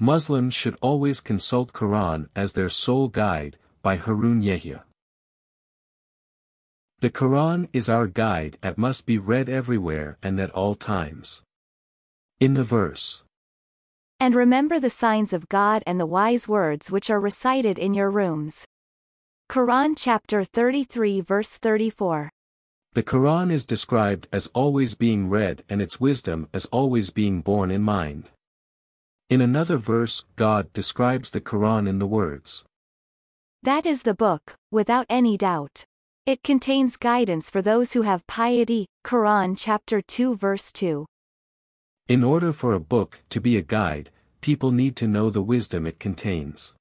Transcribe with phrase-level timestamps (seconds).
[0.00, 4.84] Muslims should always consult Quran as their sole guide, by Harun Yahya.
[7.00, 11.42] The Quran is our guide and must be read everywhere and at all times.
[12.38, 13.24] In the verse,
[14.20, 18.10] And remember the signs of God and the wise words which are recited in your
[18.10, 18.64] rooms.
[19.50, 22.30] Quran chapter 33 verse 34.
[22.94, 27.70] the Quran is described as always being read and its wisdom as always being borne
[27.70, 28.30] in mind.
[29.30, 32.64] In another verse, God describes the Quran in the words,
[33.62, 35.84] That is the book, without any doubt.
[36.24, 38.86] It contains guidance for those who have piety.
[39.04, 41.04] Quran chapter 2 verse 2.
[42.08, 44.10] In order for a book to be a guide,
[44.40, 46.74] people need to know the wisdom it contains.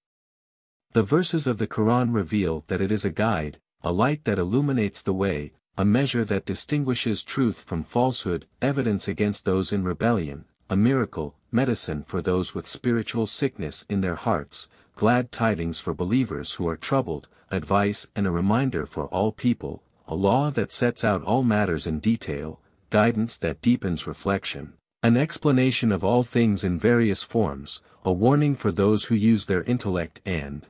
[0.93, 5.01] The verses of the Quran reveal that it is a guide, a light that illuminates
[5.01, 10.77] the way, a measure that distinguishes truth from falsehood, evidence against those in rebellion, a
[10.77, 16.67] miracle, medicine for those with spiritual sickness in their hearts, glad tidings for believers who
[16.67, 21.43] are troubled, advice and a reminder for all people, a law that sets out all
[21.43, 22.59] matters in detail,
[22.89, 28.71] guidance that deepens reflection, an explanation of all things in various forms, a warning for
[28.71, 30.65] those who use their intellect and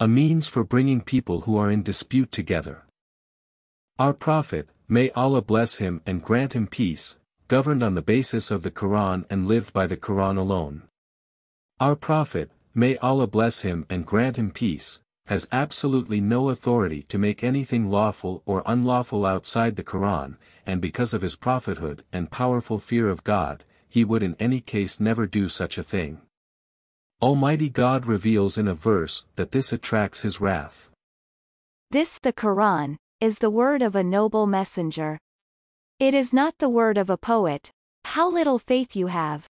[0.00, 2.84] a means for bringing people who are in dispute together.
[3.98, 7.18] Our Prophet, may Allah bless him and grant him peace,
[7.48, 10.82] governed on the basis of the Quran and lived by the Quran alone.
[11.80, 17.18] Our Prophet, may Allah bless him and grant him peace, has absolutely no authority to
[17.18, 22.78] make anything lawful or unlawful outside the Quran, and because of his prophethood and powerful
[22.78, 26.20] fear of God, he would in any case never do such a thing.
[27.22, 30.90] Almighty God reveals in a verse that this attracts his wrath.
[31.90, 35.18] This, the Quran, is the word of a noble messenger.
[36.00, 37.72] It is not the word of a poet,
[38.04, 39.48] how little faith you have.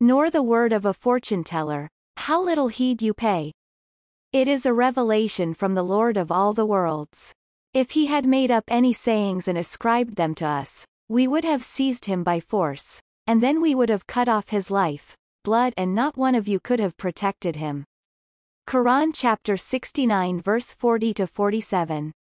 [0.00, 3.52] Nor the word of a fortune teller, how little heed you pay.
[4.34, 7.32] It is a revelation from the Lord of all the worlds.
[7.72, 11.62] If he had made up any sayings and ascribed them to us, we would have
[11.62, 15.94] seized him by force, and then we would have cut off his life, blood and
[15.94, 17.86] not one of you could have protected him.
[18.68, 22.12] Quran chapter 69 verse 40 to 47.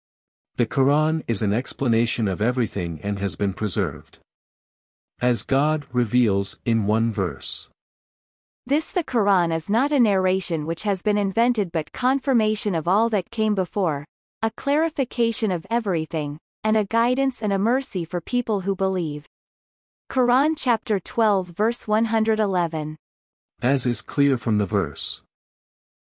[0.57, 4.19] The Quran is an explanation of everything and has been preserved.
[5.21, 7.69] As God reveals in one verse.
[8.65, 13.09] This the Quran is not a narration which has been invented but confirmation of all
[13.09, 14.05] that came before,
[14.43, 19.25] a clarification of everything, and a guidance and a mercy for people who believe.
[20.11, 22.97] Quran chapter 12 verse 111.
[23.61, 25.23] As is clear from the verse.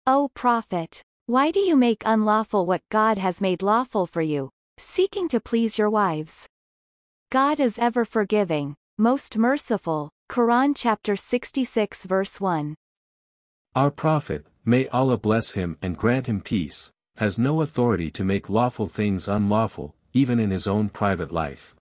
[0.06, 5.28] O Prophet, why do you make unlawful what God has made lawful for you, seeking
[5.28, 6.48] to please your wives?
[7.30, 10.10] God is ever forgiving, most merciful.
[10.28, 12.74] Quran chapter 66 verse 1.
[13.76, 18.50] Our Prophet, may Allah bless him and grant him peace, has no authority to make
[18.50, 21.76] lawful things unlawful, even in his own private life.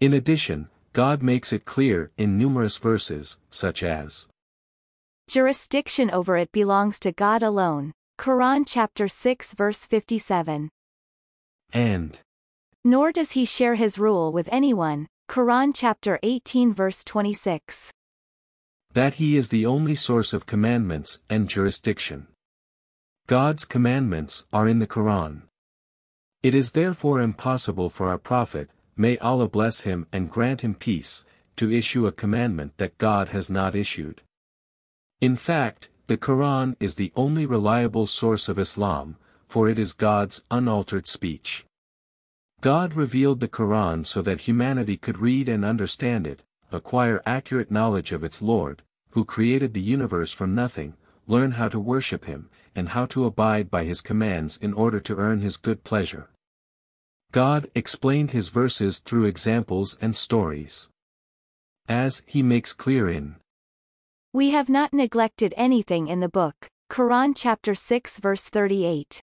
[0.00, 4.26] In addition, God makes it clear in numerous verses, such as
[5.28, 7.92] Jurisdiction over it belongs to God alone.
[8.18, 10.68] Quran chapter 6 verse 57.
[11.72, 12.18] and
[12.84, 15.06] Nor does he share his rule with anyone.
[15.30, 17.92] Quran chapter 18 verse 26.
[18.92, 22.26] that he is the only source of commandments and jurisdiction.
[23.28, 25.42] God's commandments are in the Quran.
[26.42, 31.24] It is therefore impossible for our Prophet, may Allah bless him and grant him peace,
[31.56, 34.22] to issue a commandment that God has not issued.
[35.20, 40.42] In fact, the Quran is the only reliable source of Islam, for it is God's
[40.50, 41.66] unaltered speech.
[42.62, 46.42] God revealed the Quran so that humanity could read and understand it,
[46.72, 50.94] acquire accurate knowledge of its Lord, who created the universe from nothing,
[51.26, 55.16] learn how to worship him, and how to abide by his commands in order to
[55.16, 56.30] earn his good pleasure.
[57.32, 60.88] God explained his verses through examples and stories.
[61.86, 63.36] As he makes clear in
[64.38, 66.68] We have not neglected anything in the book.
[66.92, 69.20] Quran chapter 6 verse 38.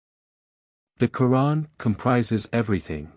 [0.98, 3.12] The Quran comprises everything.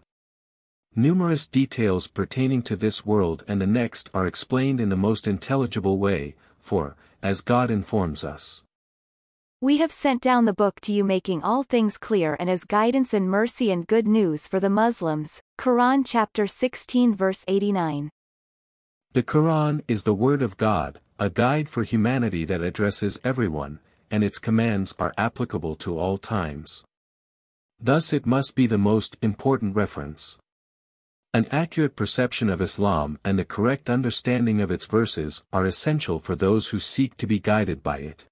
[0.96, 5.98] Numerous details pertaining to this world and the next are explained in the most intelligible
[5.98, 8.62] way, for, as God informs us,
[9.60, 13.12] We have sent down the book to you making all things clear and as guidance
[13.12, 15.42] and mercy and good news for the Muslims.
[15.60, 18.12] Quran chapter 16 verse 89.
[19.14, 23.80] the Quran is the Word of God, a guide for humanity that addresses everyone,
[24.12, 26.84] and its commands are applicable to all times.
[27.80, 30.38] Thus it must be the most important reference.
[31.34, 36.36] An accurate perception of Islam and the correct understanding of its verses are essential for
[36.36, 38.26] those who seek to be guided by it.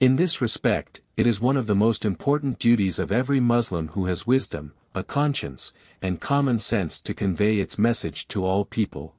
[0.00, 4.06] In this respect, it is one of the most important duties of every Muslim who
[4.06, 9.14] has wisdom, a conscience, and common sense to convey its message to all people.